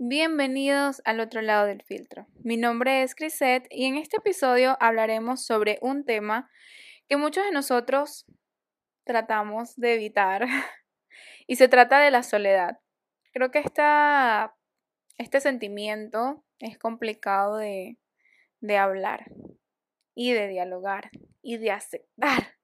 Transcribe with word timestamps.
Bienvenidos 0.00 1.02
al 1.04 1.18
otro 1.18 1.42
lado 1.42 1.66
del 1.66 1.82
filtro. 1.82 2.28
Mi 2.44 2.56
nombre 2.56 3.02
es 3.02 3.16
Crisette 3.16 3.66
y 3.68 3.86
en 3.86 3.96
este 3.96 4.18
episodio 4.18 4.76
hablaremos 4.78 5.44
sobre 5.44 5.80
un 5.82 6.04
tema 6.04 6.48
que 7.08 7.16
muchos 7.16 7.44
de 7.44 7.50
nosotros 7.50 8.24
tratamos 9.02 9.74
de 9.74 9.94
evitar 9.94 10.46
y 11.48 11.56
se 11.56 11.66
trata 11.66 11.98
de 11.98 12.12
la 12.12 12.22
soledad. 12.22 12.78
Creo 13.32 13.50
que 13.50 13.58
esta, 13.58 14.54
este 15.16 15.40
sentimiento 15.40 16.44
es 16.60 16.78
complicado 16.78 17.56
de, 17.56 17.98
de 18.60 18.76
hablar 18.76 19.24
y 20.14 20.32
de 20.32 20.46
dialogar 20.46 21.10
y 21.42 21.56
de 21.56 21.72
aceptar. 21.72 22.56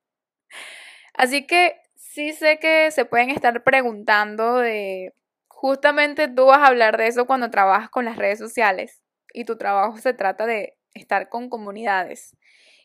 Así 1.14 1.48
que 1.48 1.80
sí 1.96 2.32
sé 2.32 2.60
que 2.60 2.92
se 2.92 3.04
pueden 3.04 3.30
estar 3.30 3.64
preguntando 3.64 4.58
de 4.58 5.14
justamente 5.54 6.28
tú 6.28 6.46
vas 6.46 6.58
a 6.58 6.66
hablar 6.66 6.96
de 6.98 7.06
eso 7.06 7.26
cuando 7.26 7.50
trabajas 7.50 7.88
con 7.88 8.04
las 8.04 8.16
redes 8.16 8.38
sociales 8.38 9.02
y 9.32 9.44
tu 9.44 9.56
trabajo 9.56 9.96
se 9.98 10.12
trata 10.12 10.46
de 10.46 10.76
estar 10.94 11.28
con 11.28 11.48
comunidades. 11.48 12.36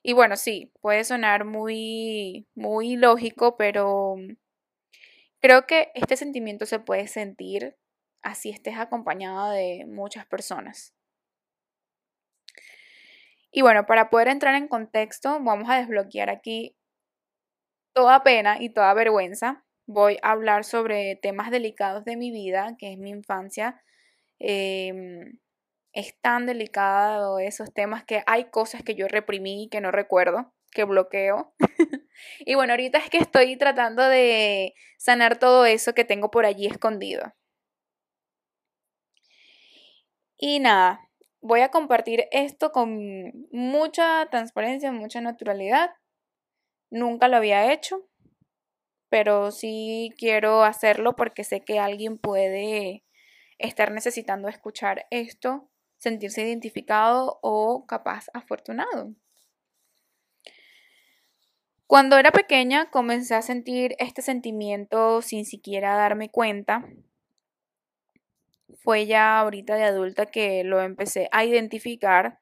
Y 0.01 0.13
bueno, 0.13 0.37
sí, 0.37 0.71
puede 0.81 1.03
sonar 1.03 1.45
muy, 1.45 2.47
muy 2.55 2.95
lógico, 2.95 3.57
pero 3.57 4.15
creo 5.41 5.65
que 5.67 5.91
este 5.93 6.15
sentimiento 6.15 6.65
se 6.65 6.79
puede 6.79 7.07
sentir 7.07 7.75
así 8.21 8.49
estés 8.49 8.77
acompañada 8.77 9.51
de 9.51 9.85
muchas 9.87 10.25
personas. 10.25 10.93
Y 13.51 13.61
bueno, 13.61 13.85
para 13.85 14.09
poder 14.09 14.27
entrar 14.27 14.55
en 14.55 14.67
contexto, 14.67 15.39
vamos 15.41 15.69
a 15.69 15.79
desbloquear 15.79 16.29
aquí 16.29 16.75
toda 17.93 18.23
pena 18.23 18.61
y 18.61 18.69
toda 18.69 18.93
vergüenza 18.93 19.65
voy 19.89 20.19
a 20.21 20.31
hablar 20.31 20.65
sobre 20.65 21.15
temas 21.15 21.49
delicados 21.49 22.05
de 22.05 22.15
mi 22.15 22.29
vida, 22.29 22.75
que 22.77 22.93
es 22.93 22.99
mi 22.99 23.09
infancia. 23.09 23.81
Em, 24.37 25.39
es 25.93 26.15
tan 26.21 26.45
delicado 26.45 27.39
esos 27.39 27.73
temas 27.73 28.03
que 28.05 28.23
hay 28.27 28.51
cosas 28.51 28.83
que 28.83 28.93
yo 28.93 29.07
reprimí 29.07 29.63
y 29.63 29.69
que 29.69 29.81
no 29.81 29.91
recuerdo, 29.91 30.53
que 30.71 30.83
bloqueo. 30.83 31.55
y 32.39 32.53
bueno, 32.55 32.73
ahorita 32.73 32.99
es 32.99 33.09
que 33.09 33.17
estoy 33.17 33.57
tratando 33.57 34.03
de 34.07 34.75
sanar 34.99 35.39
todo 35.39 35.65
eso 35.65 35.93
que 35.95 36.05
tengo 36.05 36.29
por 36.29 36.45
allí 36.45 36.67
escondido. 36.67 37.33
Y 40.37 40.59
nada, 40.59 41.09
voy 41.41 41.61
a 41.61 41.71
compartir 41.71 42.27
esto 42.31 42.71
con 42.71 43.47
mucha 43.51 44.27
transparencia, 44.29 44.91
mucha 44.91 45.19
naturalidad. 45.19 45.91
Nunca 46.91 47.27
lo 47.27 47.37
había 47.37 47.73
hecho 47.73 48.08
pero 49.09 49.51
sí 49.51 50.13
quiero 50.17 50.63
hacerlo 50.63 51.15
porque 51.15 51.43
sé 51.43 51.61
que 51.61 51.79
alguien 51.79 52.17
puede 52.17 53.03
estar 53.57 53.91
necesitando 53.91 54.47
escuchar 54.47 55.07
esto, 55.11 55.69
sentirse 55.97 56.41
identificado 56.43 57.39
o 57.41 57.85
capaz 57.85 58.27
afortunado. 58.33 59.13
Cuando 61.89 62.19
era 62.19 62.31
pequeña 62.31 62.91
comencé 62.91 63.33
a 63.33 63.41
sentir 63.41 63.95
este 63.97 64.21
sentimiento 64.21 65.23
sin 65.23 65.43
siquiera 65.43 65.95
darme 65.95 66.29
cuenta. 66.29 66.87
Fue 68.83 69.07
ya 69.07 69.39
ahorita 69.39 69.75
de 69.75 69.85
adulta 69.85 70.27
que 70.27 70.63
lo 70.63 70.81
empecé 70.81 71.29
a 71.31 71.45
identificar 71.45 72.39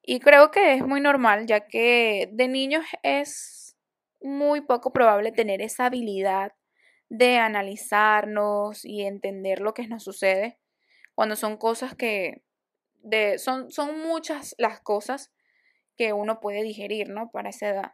y 0.00 0.20
creo 0.20 0.52
que 0.52 0.74
es 0.74 0.86
muy 0.86 1.00
normal 1.00 1.46
ya 1.46 1.66
que 1.66 2.28
de 2.32 2.46
niños 2.46 2.84
es 3.02 3.63
muy 4.24 4.62
poco 4.62 4.92
probable 4.92 5.32
tener 5.32 5.62
esa 5.62 5.86
habilidad 5.86 6.52
de 7.08 7.38
analizarnos 7.38 8.84
y 8.84 9.02
entender 9.02 9.60
lo 9.60 9.74
que 9.74 9.86
nos 9.86 10.02
sucede 10.02 10.58
cuando 11.14 11.36
son 11.36 11.56
cosas 11.56 11.94
que 11.94 12.42
de, 13.02 13.38
son, 13.38 13.70
son 13.70 14.00
muchas 14.00 14.54
las 14.58 14.80
cosas 14.80 15.30
que 15.96 16.12
uno 16.12 16.40
puede 16.40 16.62
digerir, 16.62 17.08
¿no? 17.10 17.30
Para 17.30 17.50
esa 17.50 17.68
edad. 17.68 17.92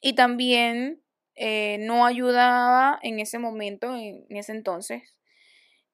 Y 0.00 0.14
también 0.14 1.02
eh, 1.36 1.78
no 1.80 2.04
ayudaba 2.04 2.98
en 3.02 3.20
ese 3.20 3.38
momento, 3.38 3.94
en 3.94 4.26
ese 4.28 4.52
entonces, 4.52 5.16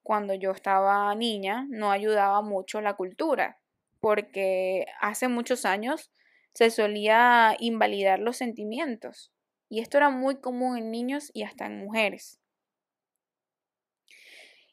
cuando 0.03 0.35
yo 0.35 0.51
estaba 0.51 1.15
niña, 1.15 1.67
no 1.69 1.91
ayudaba 1.91 2.43
mucho 2.43 2.81
la 2.81 2.95
cultura, 2.95 3.61
porque 4.01 4.87
hace 5.01 5.29
muchos 5.29 5.65
años 5.65 6.11
se 6.55 6.71
solía 6.71 7.57
invalidar 7.59 8.21
los 8.21 8.37
sentimientos. 8.37 9.34
Y 9.69 9.81
esto 9.81 9.97
era 9.99 10.11
muy 10.11 10.37
común 10.37 10.79
en 10.79 10.91
niños 10.91 11.31
y 11.35 11.43
hasta 11.43 11.67
en 11.67 11.79
mujeres. 11.79 12.41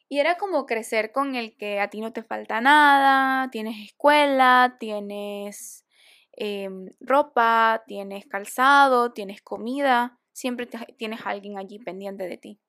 Y 0.10 0.20
era 0.20 0.38
como 0.38 0.66
crecer 0.66 1.14
con 1.14 1.36
el 1.36 1.56
que 1.56 1.80
a 1.80 1.90
ti 1.90 2.02
no 2.02 2.12
te 2.12 2.22
falta 2.22 2.60
nada, 2.60 3.50
tienes 3.50 3.78
escuela, 3.86 4.76
tienes 4.80 5.86
em, 6.34 6.88
ropa, 7.00 7.84
tienes 7.88 8.26
calzado, 8.28 9.14
tienes 9.14 9.42
comida, 9.42 10.20
siempre 10.34 10.68
tienes 10.98 11.22
alguien 11.26 11.58
allí 11.58 11.80
pendiente 11.80 12.28
de 12.28 12.38
ti. 12.38 12.60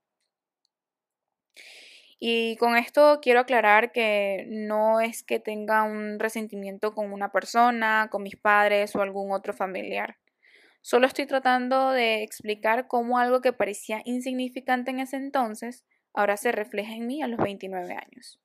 Y 2.21 2.57
con 2.59 2.77
esto 2.77 3.19
quiero 3.21 3.41
aclarar 3.41 3.91
que 3.91 4.47
no 4.49 5.01
es 5.01 5.25
que 5.25 5.41
tenga 5.41 5.83
un 5.83 6.21
resentimiento 6.21 6.95
con 6.95 7.13
una 7.13 7.33
persona, 7.33 8.07
con 8.13 8.23
mis 8.23 8.37
padres 8.37 8.95
o 8.95 9.03
algún 9.03 9.33
otro 9.33 9.53
familiar. 9.53 10.17
Solo 10.83 11.07
estoy 11.07 11.27
tratando 11.27 11.91
de 11.91 12.25
explicar 12.25 12.89
cómo 12.89 13.19
algo 13.19 13.41
que 13.41 13.53
parecía 13.53 14.03
insignificante 14.05 14.91
en 14.91 14.99
ese 14.99 15.17
entonces 15.17 15.85
ahora 16.13 16.37
se 16.37 16.51
refleja 16.51 16.93
en 16.93 17.07
mí 17.07 17.23
a 17.23 17.29
los 17.29 17.39
29 17.39 17.95
años. 17.95 18.41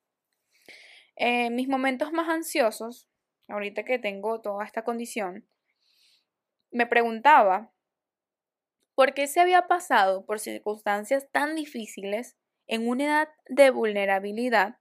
En 1.15 1.55
mis 1.55 1.67
momentos 1.67 2.13
más 2.13 2.29
ansiosos, 2.29 3.09
ahorita 3.47 3.83
que 3.83 3.97
tengo 3.97 4.39
toda 4.39 4.63
esta 4.63 4.83
condición, 4.83 5.47
me 6.69 6.85
preguntaba 6.85 7.73
por 8.93 9.15
qué 9.15 9.25
se 9.25 9.39
había 9.39 9.67
pasado 9.67 10.23
por 10.25 10.39
circunstancias 10.39 11.27
tan 11.31 11.55
difíciles 11.55 12.37
en 12.67 12.87
una 12.87 13.05
edad 13.05 13.29
de 13.47 13.71
vulnerabilidad. 13.71 14.77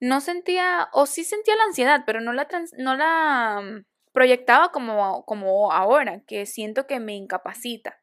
No 0.00 0.20
sentía, 0.20 0.88
o 0.92 1.06
sí 1.06 1.22
sentía 1.22 1.54
la 1.54 1.64
ansiedad, 1.64 2.02
pero 2.06 2.20
no 2.20 2.32
la, 2.32 2.48
no 2.76 2.96
la 2.96 3.84
proyectaba 4.12 4.70
como, 4.72 5.24
como 5.24 5.72
ahora, 5.72 6.22
que 6.26 6.46
siento 6.46 6.86
que 6.86 7.00
me 7.00 7.14
incapacita. 7.14 8.00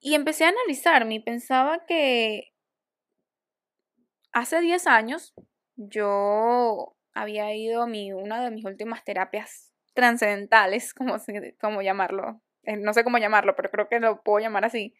Y 0.00 0.14
empecé 0.14 0.44
a 0.44 0.48
analizarme 0.48 1.14
y 1.14 1.20
pensaba 1.20 1.86
que 1.86 2.52
hace 4.32 4.60
10 4.60 4.86
años 4.86 5.34
yo 5.76 6.94
había 7.14 7.54
ido 7.54 7.82
a 7.82 7.86
mi, 7.86 8.12
una 8.12 8.44
de 8.44 8.50
mis 8.50 8.64
últimas 8.64 9.04
terapias 9.04 9.72
trascendentales, 9.94 10.92
como, 10.92 11.16
como 11.60 11.82
llamarlo. 11.82 12.40
Eh, 12.64 12.76
no 12.76 12.92
sé 12.92 13.04
cómo 13.04 13.18
llamarlo, 13.18 13.56
pero 13.56 13.70
creo 13.70 13.88
que 13.88 14.00
lo 14.00 14.22
puedo 14.22 14.40
llamar 14.40 14.64
así. 14.64 14.94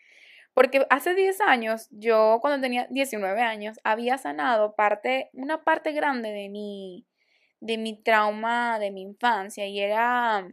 Porque 0.54 0.86
hace 0.88 1.14
10 1.14 1.40
años, 1.40 1.88
yo 1.90 2.38
cuando 2.40 2.62
tenía 2.62 2.86
19 2.88 3.42
años, 3.42 3.80
había 3.82 4.18
sanado 4.18 4.76
parte, 4.76 5.30
una 5.32 5.64
parte 5.64 5.92
grande 5.92 6.30
de 6.30 6.48
mi, 6.48 7.06
de 7.64 7.78
mi 7.78 7.96
trauma 8.02 8.78
de 8.78 8.90
mi 8.90 9.00
infancia 9.00 9.66
y 9.66 9.80
era 9.80 10.46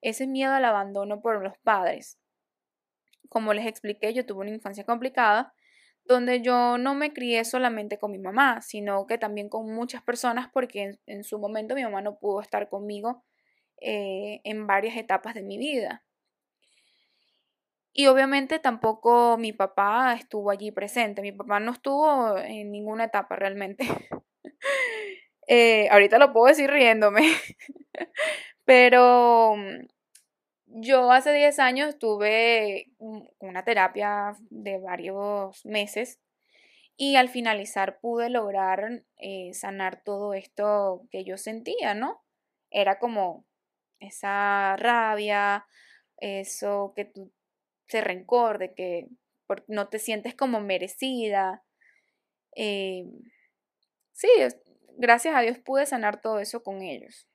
ese 0.00 0.26
miedo 0.26 0.54
al 0.54 0.64
abandono 0.64 1.20
por 1.20 1.42
los 1.42 1.58
padres. 1.58 2.18
Como 3.28 3.52
les 3.52 3.66
expliqué, 3.66 4.14
yo 4.14 4.24
tuve 4.24 4.40
una 4.40 4.54
infancia 4.54 4.84
complicada 4.84 5.52
donde 6.06 6.40
yo 6.40 6.78
no 6.78 6.94
me 6.94 7.12
crié 7.12 7.44
solamente 7.44 7.98
con 7.98 8.12
mi 8.12 8.18
mamá, 8.18 8.62
sino 8.62 9.06
que 9.06 9.18
también 9.18 9.48
con 9.50 9.74
muchas 9.74 10.02
personas 10.02 10.48
porque 10.52 10.98
en, 11.06 11.24
su 11.24 11.38
momento 11.38 11.74
mi 11.74 11.82
mamá 11.82 12.00
no 12.00 12.18
pudo 12.18 12.40
estar 12.40 12.68
conmigo 12.70 13.24
eh, 13.80 14.40
en 14.44 14.66
varias 14.66 14.96
etapas 14.96 15.34
de 15.34 15.42
mi 15.42 15.58
vida. 15.58 16.02
Y 17.92 18.06
obviamente 18.06 18.58
tampoco 18.58 19.36
mi 19.36 19.52
papá 19.52 20.14
estuvo 20.14 20.50
allí 20.50 20.70
presente. 20.72 21.22
Mi 21.22 21.32
papá 21.32 21.60
no 21.60 21.72
estuvo 21.72 22.38
en 22.38 22.70
ninguna 22.70 23.04
etapa 23.04 23.36
realmente. 23.36 23.86
Eh, 25.46 25.88
ahorita 25.90 26.18
lo 26.18 26.32
puedo 26.32 26.46
decir 26.46 26.70
riéndome, 26.70 27.22
pero 28.64 29.56
mm, 29.56 29.86
yo 30.66 31.12
hace 31.12 31.32
10 31.32 31.58
años 31.58 31.98
tuve 31.98 32.90
una 33.38 33.64
terapia 33.64 34.36
de 34.50 34.78
varios 34.78 35.64
meses 35.66 36.20
y 36.96 37.16
al 37.16 37.28
finalizar 37.28 37.98
pude 38.00 38.30
lograr 38.30 39.04
eh, 39.18 39.52
sanar 39.54 40.02
todo 40.04 40.34
esto 40.34 41.06
que 41.10 41.24
yo 41.24 41.36
sentía, 41.38 41.94
¿no? 41.94 42.22
Era 42.70 42.98
como 42.98 43.44
esa 44.00 44.76
rabia, 44.76 45.66
eso 46.18 46.92
que 46.96 47.04
tú, 47.04 47.32
se 47.88 48.00
rencor 48.00 48.58
de 48.58 48.74
que 48.74 49.08
no 49.68 49.88
te 49.88 49.98
sientes 49.98 50.34
como 50.34 50.60
merecida. 50.60 51.64
Eh, 52.56 53.06
sí, 54.12 54.28
gracias 54.98 55.34
a 55.34 55.40
Dios 55.40 55.58
pude 55.58 55.86
sanar 55.86 56.20
todo 56.20 56.38
eso 56.40 56.62
con 56.62 56.82
ellos. 56.82 57.28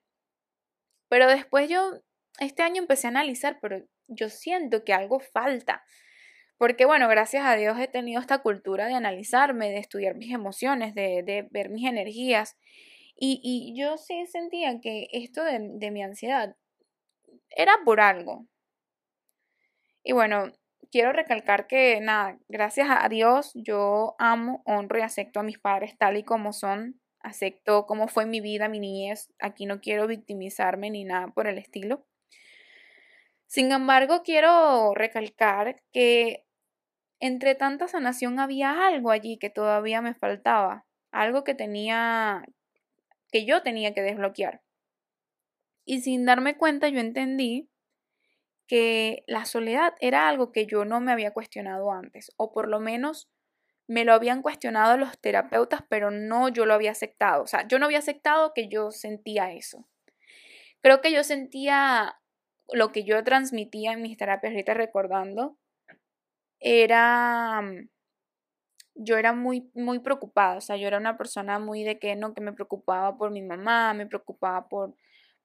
Pero 1.09 1.27
después 1.27 1.69
yo, 1.69 2.01
este 2.39 2.63
año 2.63 2.81
empecé 2.81 3.07
a 3.07 3.11
analizar, 3.11 3.59
pero 3.61 3.83
yo 4.07 4.29
siento 4.29 4.83
que 4.83 4.93
algo 4.93 5.19
falta, 5.19 5.83
Porque 6.57 6.85
bueno, 6.85 7.07
gracias 7.07 7.45
a 7.45 7.55
Dios 7.55 7.79
he 7.79 7.87
tenido 7.87 8.21
esta 8.21 8.39
cultura 8.39 8.87
de 8.87 8.93
analizarme, 8.95 9.69
de 9.69 9.77
estudiar 9.79 10.15
mis 10.15 10.33
emociones, 10.33 10.93
de, 10.95 11.23
de 11.23 11.47
ver 11.51 11.69
mis 11.69 11.87
energías. 11.87 12.57
Y, 13.15 13.41
y, 13.43 13.79
yo 13.79 13.97
sí 13.97 14.25
sentía 14.27 14.79
que 14.81 15.07
esto 15.13 15.43
de, 15.43 15.59
de 15.61 15.91
mi 15.91 16.03
ansiedad 16.03 16.55
era 17.49 17.73
por 17.85 18.01
algo. 18.01 18.47
Y 20.03 20.13
bueno, 20.13 20.51
quiero 20.91 21.13
recalcar 21.13 21.67
que 21.67 21.99
nada, 22.01 22.37
gracias 22.47 22.87
a 22.89 23.07
Dios 23.09 23.51
yo 23.55 24.15
amo, 24.19 24.61
honro 24.65 24.99
y 24.99 25.01
acepto 25.01 25.39
a 25.39 25.43
mis 25.43 25.59
padres 25.59 25.97
tal 25.97 26.17
y 26.17 26.23
como 26.23 26.53
son. 26.53 26.99
Acepto 27.21 27.85
cómo 27.85 28.07
fue 28.07 28.25
mi 28.25 28.41
vida, 28.41 28.69
mi 28.69 28.79
niñez. 28.79 29.31
Aquí 29.39 29.65
no 29.65 29.81
quiero 29.81 30.07
victimizarme 30.07 30.89
ni 30.89 31.03
nada 31.03 31.27
por 31.27 31.47
el 31.47 31.57
estilo. 31.57 32.05
Sin 33.45 33.71
embargo, 33.71 34.21
quiero 34.23 34.93
recalcar 34.93 35.81
que 35.91 36.45
entre 37.19 37.55
tanta 37.55 37.87
sanación 37.87 38.39
había 38.39 38.87
algo 38.87 39.11
allí 39.11 39.37
que 39.37 39.49
todavía 39.49 40.01
me 40.01 40.13
faltaba, 40.13 40.85
algo 41.11 41.43
que 41.43 41.55
tenía, 41.55 42.45
que 43.31 43.45
yo 43.45 43.61
tenía 43.61 43.93
que 43.93 44.01
desbloquear. 44.01 44.61
Y 45.83 46.01
sin 46.01 46.25
darme 46.25 46.57
cuenta 46.57 46.87
yo 46.89 46.99
entendí 46.99 47.69
que 48.67 49.23
la 49.25 49.45
soledad 49.45 49.95
era 49.99 50.29
algo 50.29 50.51
que 50.51 50.67
yo 50.67 50.85
no 50.85 51.01
me 51.01 51.11
había 51.11 51.31
cuestionado 51.31 51.91
antes, 51.91 52.31
o 52.37 52.53
por 52.53 52.69
lo 52.69 52.79
menos 52.79 53.27
me 53.89 54.05
lo 54.05 54.13
habían 54.13 54.43
cuestionado 54.43 54.97
los 54.97 55.17
terapeutas, 55.19 55.83
pero 55.89 56.11
no 56.11 56.47
yo 56.47 56.67
lo 56.67 56.75
había 56.75 56.91
aceptado. 56.91 57.41
O 57.41 57.47
sea, 57.47 57.67
yo 57.67 57.79
no 57.79 57.87
había 57.87 57.97
aceptado 57.97 58.53
que 58.53 58.69
yo 58.69 58.91
sentía 58.91 59.51
eso. 59.51 59.87
Creo 60.81 61.01
que 61.01 61.11
yo 61.11 61.23
sentía 61.23 62.21
lo 62.71 62.91
que 62.91 63.03
yo 63.03 63.23
transmitía 63.23 63.93
en 63.93 64.03
mis 64.03 64.15
terapias, 64.15 64.51
ahorita 64.51 64.75
recordando, 64.75 65.57
era, 66.59 67.61
mm, 67.63 67.89
yo 68.93 69.17
era 69.17 69.33
muy, 69.33 69.71
muy 69.73 69.99
preocupada, 69.99 70.57
o 70.57 70.61
sea, 70.61 70.77
yo 70.77 70.87
era 70.87 70.99
una 70.99 71.17
persona 71.17 71.57
muy 71.57 71.83
de 71.83 71.97
que 71.97 72.15
no, 72.15 72.35
que 72.35 72.41
me 72.41 72.53
preocupaba 72.53 73.17
por 73.17 73.31
mi 73.31 73.41
mamá, 73.41 73.95
me 73.95 74.05
preocupaba 74.05 74.69
por, 74.69 74.93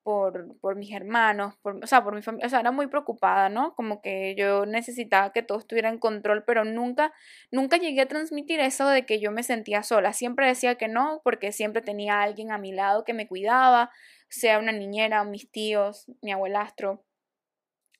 por, 0.04 0.56
por 0.60 0.76
mis 0.76 0.92
hermanos, 0.92 1.54
por, 1.62 1.82
o 1.82 1.86
sea, 1.86 2.04
por 2.04 2.14
mi 2.14 2.22
familia, 2.22 2.46
o 2.46 2.50
sea, 2.50 2.60
era 2.60 2.70
muy 2.70 2.86
preocupada, 2.86 3.48
¿no? 3.48 3.74
Como 3.74 4.02
que 4.02 4.36
yo 4.36 4.66
necesitaba 4.66 5.32
que 5.32 5.42
todo 5.42 5.58
estuviera 5.58 5.88
en 5.88 5.98
control, 5.98 6.44
pero 6.44 6.64
nunca, 6.64 7.12
nunca 7.50 7.78
llegué 7.78 8.02
a 8.02 8.08
transmitir 8.08 8.60
eso 8.60 8.86
de 8.86 9.06
que 9.06 9.18
yo 9.18 9.32
me 9.32 9.42
sentía 9.42 9.82
sola, 9.82 10.12
siempre 10.12 10.46
decía 10.46 10.76
que 10.76 10.88
no, 10.88 11.22
porque 11.24 11.52
siempre 11.52 11.82
tenía 11.82 12.22
alguien 12.22 12.52
a 12.52 12.58
mi 12.58 12.70
lado 12.70 13.04
que 13.04 13.14
me 13.14 13.26
cuidaba, 13.26 13.90
sea 14.28 14.58
una 14.58 14.72
niñera, 14.72 15.24
mis 15.24 15.50
tíos, 15.50 16.06
mi 16.22 16.32
abuelastro, 16.32 17.02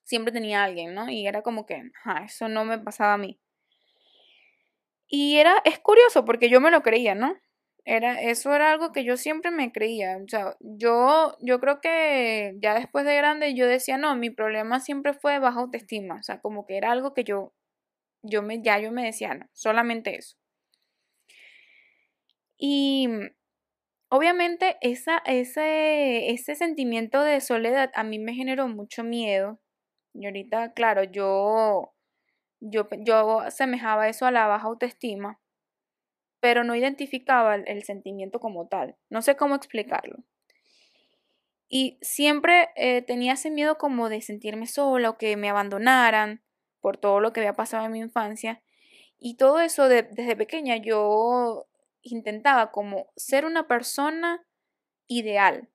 siempre 0.05 0.33
tenía 0.33 0.62
alguien, 0.62 0.95
¿no? 0.95 1.09
Y 1.11 1.27
era 1.27 1.43
como 1.43 1.67
que, 1.67 1.91
ajá, 2.05 2.25
eso 2.25 2.49
no 2.49 2.65
me 2.67 2.79
pasaba 2.79 3.15
a 3.15 3.19
mí. 3.19 3.41
Y 5.09 5.39
era, 5.39 5.62
es 5.65 5.79
curioso 5.79 6.25
porque 6.25 6.51
yo 6.51 6.61
me 6.61 6.71
lo 6.71 6.83
creía, 6.83 7.15
¿no? 7.15 7.35
Era, 7.86 8.20
eso 8.22 8.54
era 8.54 8.72
algo 8.72 8.92
que 8.92 9.04
yo 9.04 9.16
siempre 9.16 9.50
me 9.50 9.70
creía. 9.72 10.16
O 10.25 10.28
sea, 10.28 10.56
yo, 10.60 11.36
yo 11.40 11.60
creo 11.60 11.81
que 11.81 12.56
ya 12.60 12.75
después 12.75 13.04
de 13.04 13.16
grande 13.16 13.54
yo 13.54 13.66
decía, 13.66 13.98
no, 13.98 14.16
mi 14.16 14.31
problema 14.31 14.81
siempre 14.81 15.12
fue 15.14 15.38
baja 15.38 15.60
autoestima. 15.60 16.16
O 16.16 16.22
sea, 16.22 16.40
como 16.40 16.66
que 16.66 16.76
era 16.78 16.92
algo 16.92 17.12
que 17.14 17.25
yo, 17.25 17.52
yo 18.22 18.42
me, 18.42 18.62
ya 18.62 18.78
yo 18.81 18.92
me 18.92 19.04
decía, 19.04 19.34
no, 19.34 19.46
solamente 19.52 20.16
eso. 20.16 20.36
Y 22.58 23.08
obviamente 24.08 24.76
esa, 24.81 25.19
ese, 25.26 26.31
ese 26.31 26.54
sentimiento 26.54 27.22
de 27.22 27.40
soledad 27.40 27.90
a 27.94 28.04
mí 28.04 28.19
me 28.19 28.34
generó 28.34 28.69
mucho 28.69 29.04
miedo 29.04 29.60
y 30.14 30.26
ahorita, 30.26 30.72
claro, 30.75 31.04
yo, 31.04 31.92
yo, 32.60 32.88
yo 33.00 33.40
asemejaba 33.40 34.08
eso 34.08 34.26
a 34.26 34.31
la 34.31 34.46
baja 34.46 34.69
autoestima, 34.69 35.40
pero 36.44 36.62
no 36.62 36.75
identificaba 36.75 37.55
el, 37.55 37.85
sentimiento 37.85 38.38
como 38.38 38.69
tal. 38.69 38.96
No 39.08 39.23
sé 39.23 39.35
cómo 39.35 39.55
explicarlo. 39.55 40.25
Y 41.70 41.96
siempre 42.02 42.69
eh, 42.76 43.00
tenía 43.00 43.32
ese 43.32 43.50
miedo 43.50 43.79
como 43.79 44.11
de 44.11 44.20
sentirme 44.20 44.67
sola 44.67 45.08
o 45.08 45.17
que 45.17 45.38
me 45.38 45.49
abandonaran 45.49 46.44
por 46.82 46.99
todo 46.99 47.20
lo 47.20 47.32
que 47.32 47.41
había 47.41 47.55
pasado 47.55 47.87
en 47.87 47.93
mi 47.93 48.00
infancia. 48.00 48.62
Y 49.19 49.38
todo 49.38 49.58
eso 49.61 49.88
desde 49.88 50.37
pequeña 50.37 50.76
yo 50.76 51.67
intentaba 52.02 52.70
como 52.73 53.11
ser 53.17 53.46
una 53.46 53.67
persona 53.67 54.46
ideal 55.06 55.70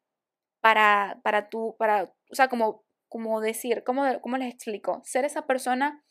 para, 0.60 1.20
para 1.24 1.50
tú, 1.50 1.76
para, 1.80 2.14
o 2.30 2.36
sea, 2.36 2.48
como 2.48 2.84
como 3.08 3.42
decir, 3.42 3.84
¿cómo, 3.84 4.04
¿cómo 4.22 4.38
les 4.38 4.54
explico? 4.54 5.02
Ser 5.04 5.26
esa 5.26 5.48
persona, 5.48 6.06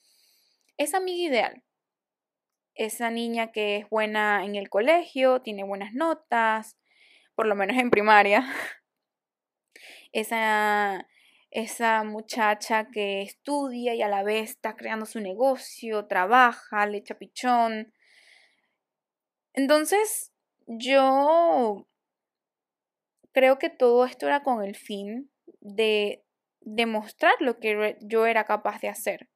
esa 0.79 0.97
amiga 0.97 1.29
ideal. 1.29 1.63
Esa 2.79 3.11
niña 3.11 3.51
que 3.51 3.79
es 3.79 3.91
buena 3.91 4.45
en 4.45 4.55
el 4.55 4.71
colegio, 4.71 5.43
tiene 5.43 5.65
buenas 5.65 5.95
notas, 5.95 6.79
por 7.35 7.47
lo 7.47 7.57
menos 7.57 7.77
en 7.77 7.91
primaria. 7.91 8.45
Esa, 10.13 11.07
esa 11.51 12.03
muchacha 12.05 12.89
que 12.91 13.21
estudia 13.23 13.95
y 13.95 14.03
a 14.03 14.09
la 14.09 14.23
vez 14.23 14.51
está 14.51 14.77
creando 14.77 15.07
su 15.07 15.21
negocio, 15.21 16.07
trabaja, 16.07 16.87
le 16.87 16.99
echa 16.99 17.19
pichón. 17.19 17.93
Entonces, 19.53 20.33
yo 20.67 21.87
creo 23.33 23.59
que 23.59 23.71
todo 23.71 24.07
esto 24.07 24.27
era 24.29 24.43
con 24.45 24.63
el 24.65 24.77
fin 24.77 25.31
de 25.61 26.25
demostrar 26.61 27.35
lo 27.41 27.59
que 27.59 27.99
yo 28.01 28.25
era 28.25 28.45
capaz 28.45 28.81
de 28.81 28.89
hacer 28.89 29.29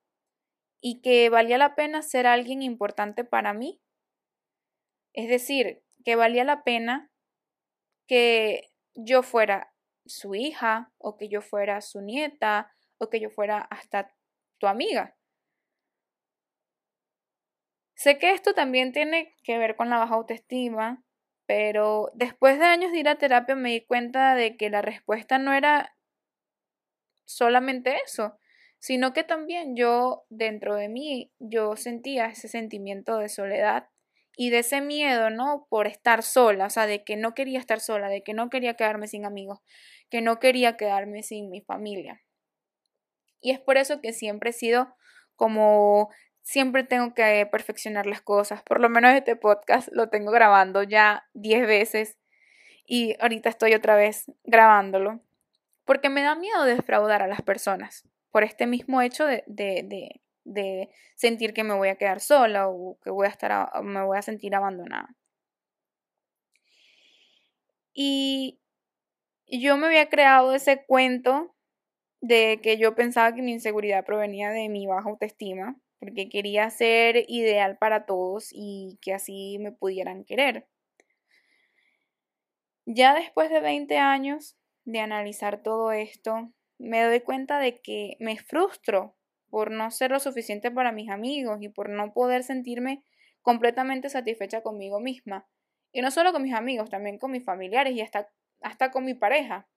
y 0.83 1.01
que 1.01 1.31
valía 1.31 1.57
la 1.57 1.75
pena 1.77 2.03
ser 2.03 2.27
alguien 2.27 2.61
importante 2.61 3.25
para 3.25 3.55
mí. 3.55 3.81
Es 5.15 5.29
decir, 5.29 5.83
que 6.05 6.17
valía 6.17 6.45
la 6.45 6.65
pena 6.65 7.11
que 8.09 8.73
yo 8.95 9.23
fuera 9.23 9.73
su 10.05 10.35
hija 10.35 10.93
o 10.99 11.17
que 11.17 11.29
yo 11.29 11.41
fuera 11.41 11.81
su 11.81 12.01
nieta 12.01 12.75
o 12.99 13.09
que 13.09 13.21
yo 13.21 13.31
fuera 13.31 13.59
hasta 13.59 14.13
tu 14.59 14.67
amiga. 14.67 15.17
Sé 17.95 18.19
que 18.19 18.33
esto 18.33 18.53
también 18.53 18.93
tiene 18.93 19.37
que 19.45 19.59
ver 19.59 19.77
con 19.77 19.89
la 19.89 19.99
baja 19.99 20.15
autoestima, 20.15 21.05
pero 21.47 22.11
después 22.15 22.59
de 22.59 22.65
años 22.65 22.91
de 22.91 22.99
ir 22.99 23.09
a 23.09 23.19
terapia 23.19 23.55
me 23.55 23.71
di 23.71 23.87
cuenta 23.87 24.35
de 24.35 24.57
que 24.57 24.71
la 24.71 24.83
respuesta 24.83 25.39
no 25.39 25.53
era 25.53 25.95
solamente 27.25 27.97
eso, 28.05 28.37
sino 28.83 29.13
que 29.13 29.23
también 29.23 29.77
yo 29.77 30.25
dentro 30.29 30.75
de 30.75 30.89
mí 30.89 31.31
yo 31.39 31.77
sentía 31.77 32.27
ese 32.27 32.49
sentimiento 32.49 33.17
de 33.19 33.29
soledad 33.29 33.89
y 34.37 34.51
de 34.51 34.59
ese 34.59 34.81
miedo, 34.81 35.31
¿no? 35.31 35.69
Por 35.71 35.87
estar 35.87 36.25
sola, 36.25 36.67
o 36.67 36.71
sea, 36.71 36.89
de 36.89 37.05
que 37.05 37.15
no 37.15 37.33
quería 37.33 37.61
estar 37.61 37.79
sola, 37.79 38.09
de 38.09 38.25
que 38.25 38.35
no 38.35 38.51
quería 38.51 38.75
quedarme 38.75 39.07
sin 39.07 39.25
amigos, 39.25 39.61
que 40.11 40.21
no 40.21 40.41
quería 40.41 40.77
quedarme 40.77 41.23
sin 41.23 41.49
mi 41.49 41.61
familia. 41.61 42.23
Y 43.41 43.53
es 43.53 43.61
por 43.61 43.77
eso 43.77 44.01
que 44.01 44.13
siempre 44.13 44.51
he 44.51 44.53
sido 44.53 44.97
como 45.37 46.11
siempre 46.43 46.83
tengo 46.83 47.15
que 47.15 47.47
perfeccionar 47.53 48.07
las 48.07 48.21
cosas. 48.21 48.65
Por 48.65 48.81
lo 48.81 48.89
menos 48.89 49.15
este 49.15 49.37
podcast 49.37 49.91
lo 49.93 50.09
tengo 50.09 50.33
grabando 50.33 50.83
ya 50.83 51.29
10 51.35 51.69
veces 51.69 52.19
y 52.85 53.15
ahorita 53.21 53.49
estoy 53.49 53.75
otra 53.75 53.95
vez 53.95 54.25
grabándolo 54.43 55.21
porque 55.85 56.09
me 56.09 56.23
da 56.23 56.35
miedo 56.35 56.65
defraudar 56.65 57.23
a 57.23 57.29
las 57.29 57.43
personas 57.43 58.09
por 58.33 58.43
este 58.43 58.67
mismo 58.67 59.01
hecho 59.03 59.27
de, 59.27 59.45
de, 59.47 60.21
de, 60.45 60.91
sentir 61.15 61.55
que 61.55 61.63
me 61.63 61.75
voy 61.75 61.89
a 61.89 61.97
quedar 61.97 62.21
sola 62.21 62.69
o 62.69 62.99
que 63.05 63.11
voy 63.11 63.27
a 63.27 63.31
estar 63.31 63.83
me 63.85 64.03
voy 64.05 64.19
a 64.19 64.23
sentir 64.23 64.55
abandonada. 64.55 65.15
Y 67.95 68.59
yo 69.47 69.77
me 69.77 69.87
había 69.87 70.09
creado 70.09 70.55
ese 70.55 70.85
cuento 70.85 71.55
de 72.21 72.61
que 72.63 72.79
yo 72.79 72.95
pensaba 72.95 73.35
que 73.35 73.43
mi 73.43 73.53
inseguridad 73.53 74.05
provenía 74.05 74.51
de 74.51 74.69
mi 74.69 74.87
baja 74.87 75.11
autoestima, 75.11 75.77
porque 76.01 76.29
quería 76.29 76.71
ser 76.71 77.25
ideal 77.29 77.77
para 77.79 78.07
todos 78.07 78.49
y 78.53 78.99
que 79.03 79.13
así 79.13 79.59
me 79.61 79.73
pudieran 79.73 80.25
querer. 80.25 80.67
Ya 82.87 83.15
después 83.15 83.51
de 83.51 83.61
20 83.61 83.99
años, 83.99 84.57
de 84.85 85.01
analizar 85.01 85.63
todo 85.63 85.93
esto, 85.93 86.51
me 86.83 87.03
doy 87.03 87.21
cuenta 87.21 87.59
de 87.59 87.81
que 87.81 88.17
me 88.19 88.37
frustro 88.37 89.17
por 89.51 89.71
no 89.71 89.91
ser 89.91 90.11
lo 90.11 90.19
suficiente 90.19 90.71
para 90.71 90.93
mis 90.93 91.11
amigos 91.11 91.59
y 91.61 91.69
por 91.69 91.89
no 91.89 92.13
poder 92.13 92.43
sentirme 92.43 93.05
completamente 93.41 94.09
satisfecha 94.09 94.63
conmigo 94.63 95.01
misma. 95.01 95.47
Y 95.93 96.01
no 96.01 96.11
solo 96.11 96.33
con 96.33 96.43
mis 96.43 96.55
amigos, 96.55 96.91
también 96.91 97.19
con 97.19 97.31
mis 97.31 97.45
familiares 97.45 97.95
y 97.95 98.01
hasta, 98.01 98.31
hasta 98.61 98.91
con 98.91 99.05
mi 99.05 99.15
pareja. 99.15 99.69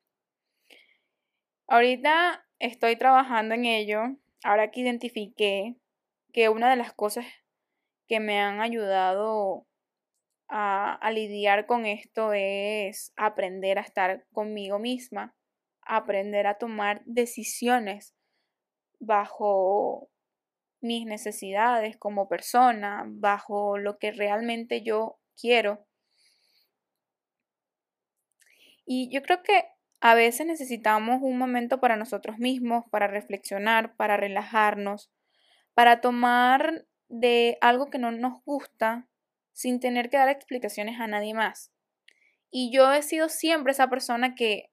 Ahorita 1.67 2.45
estoy 2.59 2.95
trabajando 2.95 3.55
en 3.55 3.65
ello, 3.65 4.01
ahora 4.43 4.71
que 4.71 4.81
identifiqué 4.81 5.75
que 6.31 6.49
una 6.49 6.69
de 6.69 6.75
las 6.75 6.93
cosas 6.93 7.25
que 8.07 8.19
me 8.19 8.39
han 8.39 8.61
ayudado 8.61 9.67
a, 10.47 11.09
lidiar 11.11 11.65
con 11.65 11.85
esto 11.85 12.33
es 12.33 13.13
aprender 13.15 13.77
a 13.77 13.81
estar 13.81 14.25
conmigo 14.31 14.79
misma, 14.79 15.35
aprender 15.85 16.47
a 16.47 16.57
tomar 16.57 17.01
decisiones 17.05 18.15
bajo 18.99 20.09
mis 20.81 21.05
necesidades 21.05 21.97
como 21.97 22.27
persona, 22.27 23.03
bajo 23.07 23.77
lo 23.77 23.97
que 23.97 24.11
realmente 24.11 24.83
yo 24.83 25.19
quiero. 25.39 25.85
Y 28.85 29.09
yo 29.11 29.21
creo 29.23 29.41
que 29.41 29.65
a 29.99 30.13
veces 30.13 30.45
necesitamos 30.45 31.21
un 31.21 31.37
momento 31.37 31.79
para 31.79 31.95
nosotros 31.95 32.37
mismos, 32.37 32.85
para 32.91 33.07
reflexionar, 33.07 33.95
para 33.95 34.17
relajarnos, 34.17 35.11
para 35.73 36.01
tomar 36.01 36.85
de 37.09 37.57
algo 37.61 37.89
que 37.89 37.97
no 37.97 38.11
nos 38.11 38.43
gusta 38.43 39.07
sin 39.51 39.79
tener 39.79 40.09
que 40.09 40.17
dar 40.17 40.29
explicaciones 40.29 40.99
a 40.99 41.07
nadie 41.07 41.33
más. 41.33 41.71
Y 42.51 42.71
yo 42.71 42.91
he 42.93 43.01
sido 43.01 43.29
siempre 43.29 43.71
esa 43.71 43.89
persona 43.89 44.35
que 44.35 44.69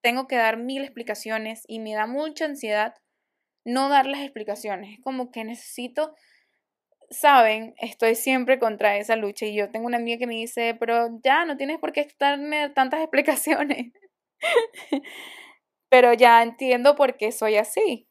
tengo 0.00 0.26
que 0.26 0.36
dar 0.36 0.56
mil 0.56 0.82
explicaciones 0.82 1.64
y 1.66 1.80
me 1.80 1.94
da 1.94 2.06
mucha 2.06 2.44
ansiedad 2.44 2.94
no 3.64 3.88
dar 3.88 4.06
las 4.06 4.22
explicaciones. 4.22 4.98
Es 4.98 5.04
como 5.04 5.30
que 5.30 5.44
necesito, 5.44 6.14
saben, 7.10 7.74
estoy 7.78 8.14
siempre 8.14 8.58
contra 8.58 8.96
esa 8.96 9.16
lucha 9.16 9.46
y 9.46 9.54
yo 9.54 9.70
tengo 9.70 9.86
una 9.86 9.98
amiga 9.98 10.18
que 10.18 10.26
me 10.26 10.34
dice, 10.34 10.76
pero 10.78 11.08
ya 11.22 11.44
no 11.44 11.56
tienes 11.56 11.78
por 11.78 11.92
qué 11.92 12.08
darme 12.18 12.70
tantas 12.70 13.00
explicaciones. 13.00 13.92
pero 15.88 16.12
ya 16.14 16.42
entiendo 16.42 16.96
por 16.96 17.16
qué 17.16 17.32
soy 17.32 17.56
así. 17.56 18.08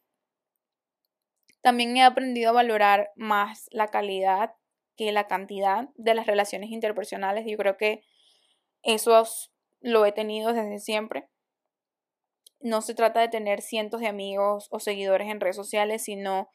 También 1.60 1.96
he 1.96 2.02
aprendido 2.02 2.50
a 2.50 2.54
valorar 2.54 3.10
más 3.16 3.66
la 3.72 3.88
calidad 3.88 4.54
que 4.96 5.12
la 5.12 5.26
cantidad 5.26 5.88
de 5.96 6.14
las 6.14 6.26
relaciones 6.26 6.70
interpersonales. 6.70 7.44
Yo 7.46 7.56
creo 7.56 7.76
que 7.76 8.02
eso 8.82 9.24
lo 9.80 10.06
he 10.06 10.12
tenido 10.12 10.52
desde 10.52 10.78
siempre. 10.78 11.28
No 12.60 12.80
se 12.80 12.94
trata 12.94 13.20
de 13.20 13.28
tener 13.28 13.62
cientos 13.62 14.00
de 14.00 14.08
amigos 14.08 14.68
o 14.70 14.80
seguidores 14.80 15.28
en 15.28 15.40
redes 15.40 15.56
sociales, 15.56 16.02
sino 16.02 16.50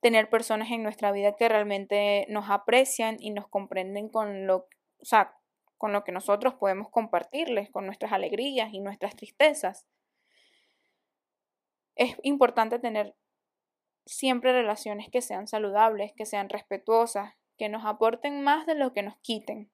tener 0.00 0.28
personas 0.28 0.70
en 0.70 0.82
nuestra 0.82 1.10
vida 1.12 1.34
que 1.36 1.48
realmente 1.48 2.26
nos 2.28 2.50
aprecian 2.50 3.16
y 3.18 3.30
nos 3.30 3.48
comprenden 3.48 4.08
con 4.08 4.46
lo, 4.46 4.68
o 5.00 5.04
sea, 5.04 5.34
con 5.76 5.92
lo 5.92 6.04
que 6.04 6.12
nosotros 6.12 6.54
podemos 6.54 6.90
compartirles, 6.90 7.70
con 7.70 7.86
nuestras 7.86 8.12
alegrías 8.12 8.72
y 8.72 8.80
nuestras 8.80 9.16
tristezas. 9.16 9.86
Es 11.96 12.16
importante 12.22 12.78
tener 12.78 13.16
siempre 14.06 14.52
relaciones 14.52 15.08
que 15.10 15.20
sean 15.20 15.46
saludables, 15.46 16.12
que 16.16 16.26
sean 16.26 16.48
respetuosas, 16.48 17.34
que 17.56 17.68
nos 17.68 17.84
aporten 17.84 18.42
más 18.42 18.66
de 18.66 18.74
lo 18.74 18.92
que 18.92 19.02
nos 19.02 19.16
quiten 19.18 19.70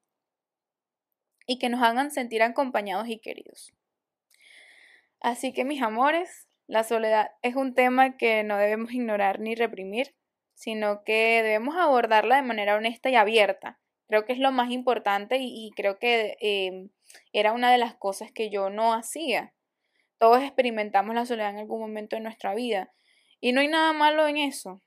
y 1.47 1.59
que 1.59 1.69
nos 1.69 1.83
hagan 1.83 2.11
sentir 2.11 2.43
acompañados 2.43 3.09
y 3.09 3.19
queridos. 3.19 3.73
Así 5.25 5.55
que 5.55 5.65
mis 5.65 5.81
amores, 5.81 6.51
la 6.67 6.85
soledad 6.85 7.31
es 7.41 7.57
un 7.57 7.75
tema 7.75 8.19
que 8.19 8.45
no 8.45 8.59
debemos 8.59 8.93
ignorar 8.93 9.41
ni 9.41 9.55
reprimir, 9.55 10.15
sino 10.53 11.03
que 11.03 11.43
debemos 11.43 11.77
abordarla 11.77 12.37
de 12.37 12.43
manera 12.43 12.77
honesta 12.77 13.09
y 13.09 13.15
abierta. 13.15 13.81
Creo 14.07 14.27
que 14.27 14.35
es 14.35 14.39
lo 14.39 14.53
más 14.53 14.71
importante 14.71 15.39
y, 15.41 15.71
creo 15.75 15.99
que 15.99 16.37
em, 16.41 16.91
era 17.33 17.53
una 17.53 17.73
de 17.73 17.79
las 17.79 17.95
cosas 17.95 18.33
que 18.33 18.51
yo 18.51 18.69
no 18.69 18.93
hacía. 18.93 19.55
Todos 20.19 20.43
experimentamos 20.43 21.15
la 21.15 21.25
soledad 21.25 21.53
en 21.53 21.61
algún 21.61 21.81
momento 21.81 22.17
de 22.17 22.23
nuestra 22.23 22.55
vida 22.55 22.93
y 23.41 23.53
no 23.53 23.63
hay 23.63 23.69
nada 23.69 23.95
malo 23.95 24.29
en 24.29 24.37
eso. 24.37 24.83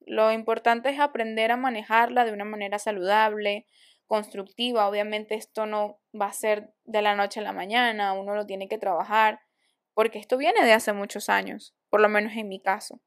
Lo 0.00 0.32
importante 0.32 0.90
es 0.90 1.00
aprender 1.00 1.50
a 1.50 1.56
manejarla 1.56 2.26
de 2.26 2.32
una 2.32 2.44
manera 2.44 2.78
saludable, 2.78 3.64
constructiva. 4.06 4.86
Obviamente 4.86 5.34
esto 5.34 5.64
no 5.64 5.98
va 6.12 6.26
a 6.26 6.32
ser 6.34 6.74
de 6.84 7.00
la 7.00 7.14
noche 7.14 7.40
a 7.40 7.42
la 7.42 7.54
mañana, 7.54 8.12
uno 8.12 8.34
lo 8.34 8.44
tiene 8.44 8.68
que 8.68 8.76
trabajar, 8.76 9.40
porque 9.98 10.20
esto 10.20 10.36
viene 10.36 10.64
de 10.64 10.72
hace 10.72 10.92
muchos 10.92 11.28
años, 11.28 11.74
por 11.90 12.00
lo 12.00 12.08
menos 12.08 12.32
en 12.36 12.46
mi 12.46 12.60
caso. 12.60 13.00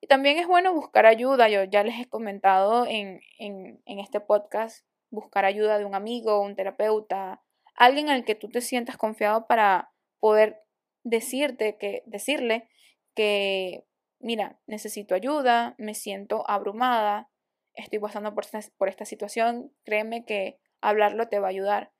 Y 0.00 0.08
también 0.08 0.36
es 0.36 0.48
bueno 0.48 0.74
buscar 0.74 1.06
ayuda, 1.06 1.48
yo 1.48 1.62
ya 1.62 1.84
les 1.84 1.96
he 2.00 2.08
comentado 2.08 2.86
en, 2.88 3.20
en, 3.38 3.80
este 4.00 4.18
podcast, 4.18 4.84
buscar 5.10 5.44
ayuda 5.44 5.78
de 5.78 5.84
un 5.84 5.94
amigo, 5.94 6.40
un 6.40 6.56
terapeuta, 6.56 7.44
alguien 7.76 8.08
al 8.08 8.24
que 8.24 8.34
tú 8.34 8.48
te 8.48 8.62
sientas 8.62 8.96
confiado 8.96 9.46
para 9.46 9.92
poder 10.18 10.64
decirte 11.04 11.78
que, 11.78 12.02
decirle 12.06 12.68
que 13.14 13.84
mira, 14.18 14.58
necesito 14.66 15.14
ayuda, 15.14 15.76
me 15.78 15.94
siento 15.94 16.42
abrumada, 16.50 17.30
estoy 17.74 18.00
pasando 18.00 18.34
por 18.34 18.44
por 18.76 18.88
esta 18.88 19.04
situación, 19.04 19.72
créeme 19.84 20.24
que 20.24 20.58
hablarlo 20.80 21.28
te 21.28 21.38
va 21.38 21.46
a 21.46 21.50
ayudar. 21.50 21.92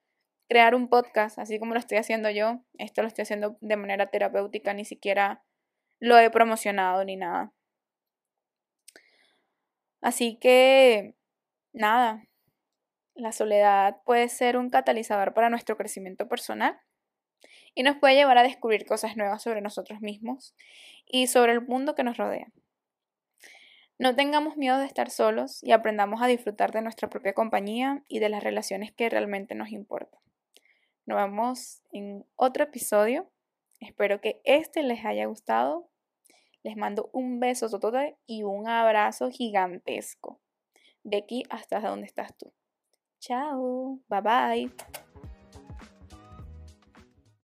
Crear 0.53 0.75
un 0.75 0.89
podcast, 0.89 1.39
así 1.39 1.59
como 1.59 1.73
lo 1.73 1.81
estoy 1.81 1.97
haciendo 1.97 2.29
yo, 2.29 2.61
esto 2.77 3.01
lo 3.01 3.09
estoy 3.09 3.23
haciendo 3.23 3.57
de 3.63 3.77
manera 3.79 4.09
terapéutica, 4.09 4.75
ni 4.75 4.85
siquiera 4.85 5.43
lo 5.99 6.19
he 6.19 6.29
promocionado 6.29 7.03
ni 7.07 7.17
nada. 7.17 7.55
Así 10.03 10.37
que, 10.37 11.15
nada, 11.73 12.27
la 13.15 13.33
soledad 13.33 14.03
puede 14.05 14.29
ser 14.29 14.59
un 14.59 14.69
catalizador 14.69 15.33
para 15.33 15.49
nuestro 15.49 15.79
crecimiento 15.79 16.29
personal 16.29 16.79
y 17.75 17.83
nos 17.83 17.97
puede 17.97 18.17
llevar 18.17 18.37
a 18.37 18.43
descubrir 18.43 18.85
cosas 18.85 19.17
nuevas 19.17 19.43
sobre 19.43 19.63
nosotros 19.63 20.03
mismos 20.03 20.55
y 21.07 21.29
sobre 21.29 21.53
el 21.53 21.63
mundo 21.63 21.95
que 21.95 22.05
nos 22.05 22.19
rodea. 22.19 22.53
No 23.99 24.15
tengamos 24.15 24.59
miedo 24.59 24.77
de 24.77 24.85
estar 24.85 25.09
solos 25.09 25.65
y 25.65 25.73
aprendamos 25.73 26.21
a 26.21 26.27
disfrutar 26.27 26.73
de 26.73 26.83
nuestra 26.83 27.09
propia 27.09 27.33
compañía 27.33 28.05
y 28.07 28.19
de 28.19 28.29
las 28.29 28.45
relaciones 28.45 28.93
que 28.93 29.09
realmente 29.09 29.55
nos 29.55 29.71
importan. 29.71 30.22
Nos 31.07 31.17
vemos 31.17 31.83
en 31.93 32.25
otro 32.37 32.65
episodio. 32.65 33.31
Espero 33.81 34.21
que 34.21 34.41
este 34.45 34.83
les 34.83 35.05
haya 35.05 35.27
gustado. 35.27 35.91
Les 36.63 36.77
mando 36.77 37.11
un 37.13 37.41
beso 37.41 37.69
totote 37.69 38.17
y 38.27 38.45
un 38.45 38.69
abrazo 38.69 39.31
gigantesco. 39.31 40.41
De 41.03 41.19
aquí 41.19 41.43
hasta 41.51 41.81
donde 41.81 42.07
estás 42.07 42.37
tú. 42.37 42.53
Chao. 43.19 44.01
Bye 44.09 44.21
bye. 44.21 44.93